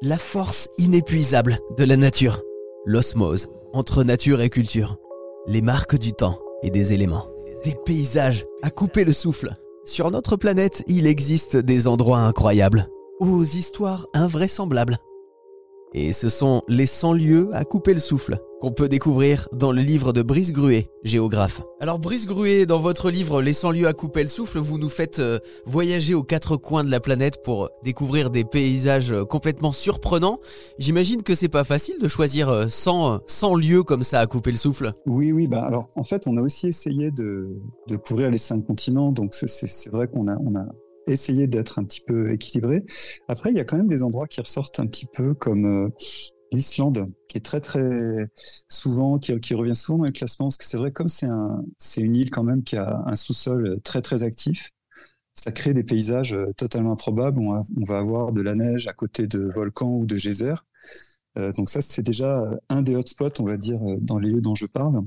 La 0.00 0.16
force 0.16 0.68
inépuisable 0.78 1.58
de 1.76 1.82
la 1.82 1.96
nature. 1.96 2.40
L'osmose 2.84 3.48
entre 3.72 4.04
nature 4.04 4.40
et 4.40 4.48
culture. 4.48 4.96
Les 5.48 5.60
marques 5.60 5.98
du 5.98 6.12
temps 6.12 6.38
et 6.62 6.70
des 6.70 6.92
éléments. 6.92 7.26
Des 7.64 7.74
paysages 7.84 8.46
à 8.62 8.70
couper 8.70 9.04
le 9.04 9.12
souffle. 9.12 9.56
Sur 9.84 10.12
notre 10.12 10.36
planète, 10.36 10.84
il 10.86 11.08
existe 11.08 11.56
des 11.56 11.88
endroits 11.88 12.20
incroyables, 12.20 12.88
aux 13.18 13.42
histoires 13.42 14.06
invraisemblables. 14.14 14.98
Et 15.94 16.12
ce 16.12 16.28
sont 16.28 16.62
les 16.68 16.86
100 16.86 17.14
lieux 17.14 17.50
à 17.52 17.64
couper 17.64 17.92
le 17.92 18.00
souffle 18.00 18.38
qu'on 18.60 18.72
peut 18.72 18.88
découvrir 18.88 19.48
dans 19.52 19.72
le 19.72 19.82
livre 19.82 20.12
de 20.12 20.22
Brice 20.22 20.52
Gruet, 20.52 20.88
géographe. 21.04 21.62
Alors 21.80 21.98
Brice 21.98 22.26
Gruet, 22.26 22.66
dans 22.66 22.78
votre 22.78 23.10
livre 23.10 23.42
Les 23.42 23.52
100 23.52 23.72
lieux 23.72 23.86
à 23.86 23.92
couper 23.92 24.22
le 24.22 24.28
souffle, 24.28 24.58
vous 24.58 24.78
nous 24.78 24.88
faites 24.88 25.18
euh, 25.18 25.38
voyager 25.66 26.14
aux 26.14 26.22
quatre 26.22 26.56
coins 26.56 26.84
de 26.84 26.90
la 26.90 27.00
planète 27.00 27.42
pour 27.42 27.70
découvrir 27.84 28.30
des 28.30 28.44
paysages 28.44 29.12
euh, 29.12 29.24
complètement 29.24 29.72
surprenants. 29.72 30.40
J'imagine 30.78 31.22
que 31.22 31.34
c'est 31.34 31.48
pas 31.48 31.64
facile 31.64 31.96
de 32.00 32.08
choisir 32.08 32.66
100, 32.68 33.20
100 33.26 33.54
lieux 33.54 33.82
comme 33.82 34.02
ça 34.02 34.20
à 34.20 34.26
couper 34.26 34.50
le 34.50 34.56
souffle. 34.56 34.92
Oui, 35.06 35.32
oui, 35.32 35.46
bah 35.46 35.62
alors 35.62 35.90
en 35.96 36.04
fait 36.04 36.26
on 36.26 36.36
a 36.36 36.42
aussi 36.42 36.68
essayé 36.68 37.10
de, 37.10 37.48
de 37.86 37.96
couvrir 37.96 38.30
les 38.30 38.38
cinq 38.38 38.66
continents, 38.66 39.12
donc 39.12 39.34
c'est 39.34 39.90
vrai 39.90 40.08
qu'on 40.08 40.28
a, 40.28 40.36
on 40.36 40.56
a 40.56 40.66
essayé 41.12 41.46
d'être 41.46 41.78
un 41.78 41.84
petit 41.84 42.00
peu 42.00 42.32
équilibré. 42.32 42.84
Après, 43.28 43.50
il 43.50 43.56
y 43.56 43.60
a 43.60 43.64
quand 43.64 43.76
même 43.76 43.88
des 43.88 44.02
endroits 44.02 44.26
qui 44.26 44.40
ressortent 44.40 44.80
un 44.80 44.86
petit 44.86 45.06
peu 45.06 45.34
comme 45.34 45.86
euh, 45.86 45.88
l'Islande, 46.52 47.10
qui 47.28 47.38
est 47.38 47.44
très 47.44 47.60
très 47.60 48.28
souvent, 48.68 49.18
qui, 49.18 49.54
revient 49.54 49.74
souvent 49.74 49.98
dans 49.98 50.04
les 50.04 50.12
classements, 50.12 50.46
parce 50.46 50.56
que 50.56 50.64
c'est 50.64 50.78
vrai, 50.78 50.90
comme 50.90 51.08
c'est 51.08 51.26
un, 51.26 51.64
c'est 51.78 52.00
une 52.00 52.16
île 52.16 52.30
quand 52.30 52.44
même 52.44 52.62
qui 52.62 52.76
a 52.76 53.02
un 53.06 53.16
sous-sol 53.16 53.80
très 53.82 54.02
très 54.02 54.22
actif, 54.22 54.70
ça 55.34 55.52
crée 55.52 55.74
des 55.74 55.84
paysages 55.84 56.34
euh, 56.34 56.52
totalement 56.56 56.92
improbables. 56.92 57.40
On, 57.40 57.84
va 57.84 57.98
avoir 57.98 58.32
de 58.32 58.40
la 58.40 58.54
neige 58.54 58.88
à 58.88 58.92
côté 58.92 59.26
de 59.26 59.48
volcans 59.54 59.90
ou 59.90 60.06
de 60.06 60.16
geysers. 60.16 60.64
Euh, 61.38 61.52
donc 61.52 61.70
ça, 61.70 61.82
c'est 61.82 62.02
déjà 62.02 62.42
un 62.68 62.82
des 62.82 62.96
hotspots, 62.96 63.40
on 63.40 63.44
va 63.44 63.56
dire, 63.56 63.80
dans 64.00 64.18
les 64.18 64.30
lieux 64.30 64.40
dont 64.40 64.54
je 64.54 64.66
parle. 64.66 65.02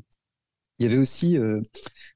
Il 0.81 0.85
y 0.85 0.87
avait 0.87 0.97
aussi 0.97 1.37
euh, 1.37 1.61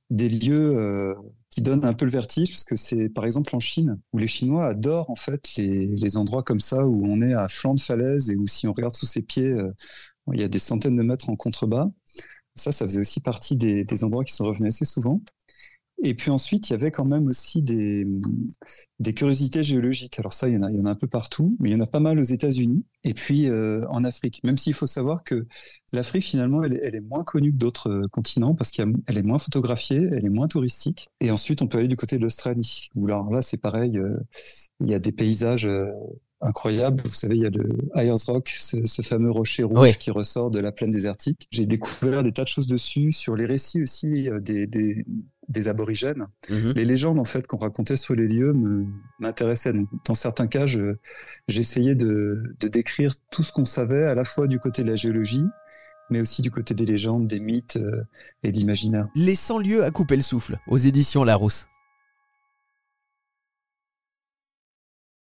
des 0.10 0.28
lieux 0.28 0.76
euh, 0.76 1.14
qui 1.52 1.62
donnent 1.62 1.86
un 1.86 1.94
peu 1.94 2.06
le 2.06 2.10
vertige, 2.12 2.50
parce 2.50 2.66
que 2.66 2.76
c'est 2.76 3.10
par 3.10 3.24
exemple 3.24 3.56
en 3.56 3.60
Chine, 3.60 4.00
où 4.12 4.18
les 4.18 4.26
Chinois 4.26 4.70
adorent 4.70 5.12
en 5.12 5.16
fait 5.16 5.56
les, 5.58 6.18
endroits 6.18 6.42
comme 6.42 6.60
ça, 6.60 6.88
où 6.88 7.06
on 7.06 7.22
est 7.22 7.36
à 7.36 7.48
flanc 7.48 7.76
de 7.76 7.80
falaise 7.80 8.32
et 8.32 8.36
où 8.36 8.48
si 8.48 8.68
on 8.68 8.74
regarde 8.74 8.96
sous 8.96 9.06
ses 9.06 9.22
pieds, 9.22 9.52
euh, 9.52 9.72
il 10.34 10.42
y 10.42 10.44
a 10.44 10.48
des 10.48 10.58
centaines 10.58 10.96
de 10.96 11.04
mètres 11.04 11.30
en 11.30 11.36
contrebas. 11.36 11.88
Ça, 12.56 12.72
ça 12.72 12.88
faisait 12.88 13.02
aussi 13.02 13.20
partie 13.20 13.56
des 13.56 14.04
endroits 14.04 14.24
qui 14.24 14.34
sont 14.34 14.46
revenus 14.46 14.74
assez 14.74 14.86
souvent. 14.86 15.22
Et 16.04 16.14
puis 16.14 16.30
ensuite, 16.30 16.70
il 16.70 16.74
y 16.74 16.76
avait 16.76 16.92
quand 16.92 17.06
même 17.06 17.28
aussi 17.28 17.62
des, 17.62 18.06
des 19.00 19.14
curiosités 19.14 19.64
géologiques. 19.64 20.20
Alors 20.20 20.34
ça, 20.34 20.50
il 20.50 20.56
y, 20.56 20.58
en 20.58 20.64
a, 20.64 20.70
il 20.70 20.78
y 20.78 20.80
en 20.82 20.86
a 20.86 20.92
un 20.92 20.96
peu 20.96 21.08
partout, 21.08 21.56
mais 21.60 21.70
il 21.70 21.74
y 21.74 21.76
en 21.76 21.80
a 21.80 21.88
pas 21.88 22.00
mal 22.00 22.20
aux 22.20 22.24
États-Unis 22.24 22.86
et 23.04 23.14
puis 23.14 23.48
euh, 23.50 23.86
en 23.90 24.04
Afrique. 24.04 24.42
Même 24.44 24.58
s'il 24.58 24.74
faut 24.74 24.88
savoir 24.88 25.24
que 25.24 25.48
l'Afrique, 25.94 26.26
finalement, 26.26 26.64
elle, 26.64 26.80
elle, 26.84 26.96
est 26.96 27.02
moins 27.02 27.24
connue 27.24 27.52
que 27.52 27.58
d'autres 27.58 27.90
euh, 27.90 28.08
continents 28.12 28.56
parce 28.56 28.72
qu'elle 28.72 28.94
est 29.08 29.24
moins 29.24 29.38
photographiée, 29.38 30.02
elle 30.12 30.26
est 30.26 30.30
moins 30.30 30.48
touristique. 30.48 31.10
Et 31.22 31.32
ensuite, 31.32 31.62
on 31.62 31.68
peut 31.68 31.78
aller 31.78 31.88
du 31.88 31.96
côté 31.96 32.18
de 32.18 32.24
l'Australie, 32.24 32.90
où 32.96 33.08
là, 33.08 33.26
là 33.32 33.42
c'est 33.42 33.58
pareil, 33.58 33.98
euh, 33.98 34.18
il 34.82 34.92
y 34.92 34.94
a 34.94 35.00
des 35.00 35.14
paysages 35.14 35.70
incroyables. 36.42 37.02
Vous 37.04 37.14
savez, 37.14 37.36
il 37.36 37.44
y 37.44 37.46
a 37.46 37.50
le 37.50 37.70
Ayers 37.96 38.16
Rock, 38.28 38.50
ce, 38.50 39.02
fameux 39.02 39.32
rocher 39.32 39.64
rouge 39.64 39.98
qui 39.98 40.12
ressort 40.12 40.52
de 40.52 40.60
la 40.60 40.72
plaine 40.72 40.92
désertique. 40.92 41.48
J'ai 41.52 41.66
découvert 41.66 42.24
des 42.24 42.34
tas 42.34 42.44
de 42.44 42.50
choses 42.50 42.68
dessus, 42.68 43.12
sur 43.12 43.36
les 43.36 43.46
récits 43.46 43.82
aussi 43.82 44.28
des, 44.42 44.68
des, 44.68 45.06
des 45.56 45.68
aborigènes. 45.68 46.28
Mhm. 46.50 46.74
Les 46.76 46.86
légendes 46.86 47.20
en 47.20 47.26
fait 47.26 47.48
qu'on 47.48 47.58
racontait 47.58 47.98
sur 47.98 48.14
les 48.14 48.28
lieux 48.28 48.54
m'intéressaient. 49.20 49.74
Dans 50.06 50.14
certains 50.14 50.48
cas, 50.48 50.66
j'essayais 51.48 51.96
de, 51.96 52.56
de 52.60 52.68
décrire 52.68 53.16
tout 53.32 53.44
ce 53.44 53.52
qu'on 53.52 53.66
savait 53.66 54.04
à 54.04 54.14
la 54.14 54.26
fois 54.26 54.48
du 54.48 54.60
côté 54.60 54.84
de 54.84 54.90
la 54.90 54.96
géologie, 54.96 55.46
mais 56.10 56.22
aussi 56.22 56.42
du 56.42 56.52
côté 56.52 56.74
des 56.74 56.86
légendes, 56.86 57.28
des 57.28 57.40
mythes 57.40 57.78
euh, 57.78 58.04
et 58.44 58.52
de 58.52 58.58
l'imaginaire. 58.58 59.08
Les 59.16 59.36
100 59.36 59.60
lieux 59.60 59.84
à 59.84 59.92
couper 59.92 60.16
le 60.16 60.22
souffle 60.22 60.60
aux 60.68 60.78
éditions 60.78 61.24
Larousse. 61.24 61.68